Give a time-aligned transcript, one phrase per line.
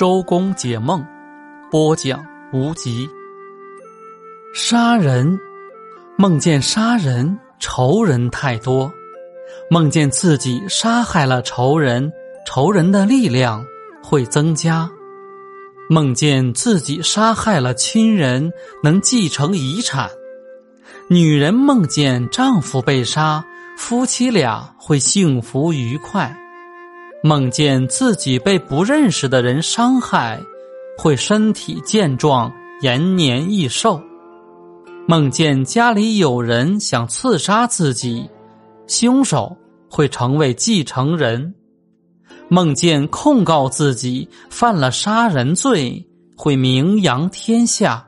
[0.00, 1.04] 周公解梦，
[1.70, 3.06] 播讲无极。
[4.54, 5.38] 杀人，
[6.16, 8.90] 梦见杀人，仇人太多，
[9.70, 12.10] 梦见自己杀害了仇人，
[12.46, 13.62] 仇人的力量
[14.02, 14.90] 会增加。
[15.90, 18.50] 梦见自己杀害了亲人，
[18.82, 20.08] 能继承遗产。
[21.10, 23.44] 女人梦见丈夫被杀，
[23.76, 26.34] 夫妻俩会幸福愉快。
[27.22, 30.40] 梦见自己被不认识的人伤害，
[30.96, 32.50] 会身体健壮、
[32.80, 34.00] 延年益寿；
[35.06, 38.26] 梦见家里有人想刺杀自己，
[38.86, 39.54] 凶手
[39.90, 41.52] 会成为继承人；
[42.48, 46.02] 梦见控告自己犯了杀人罪，
[46.34, 48.06] 会名扬天下。